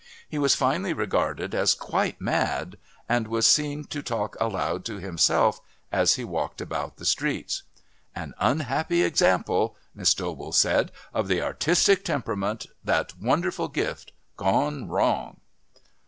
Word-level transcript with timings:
He 0.27 0.39
was 0.39 0.55
finally 0.55 0.93
regarded 0.93 1.53
as 1.53 1.75
"quite 1.75 2.19
mad," 2.19 2.77
and 3.07 3.27
was 3.27 3.45
seen 3.45 3.83
to 3.83 4.01
talk 4.01 4.35
aloud 4.41 4.83
to 4.85 4.97
himself 4.97 5.61
as 5.91 6.15
he 6.15 6.23
walked 6.23 6.59
about 6.59 6.97
the 6.97 7.05
streets. 7.05 7.61
"An 8.15 8.33
unhappy 8.39 9.03
example," 9.03 9.75
Miss 9.93 10.15
Dobell 10.15 10.53
said, 10.53 10.91
"of 11.13 11.27
the 11.27 11.43
artistic 11.43 12.03
temperament, 12.03 12.65
that 12.83 13.15
wonderful 13.21 13.67
gift, 13.67 14.11
gone 14.37 14.87
wrong." 14.87 15.39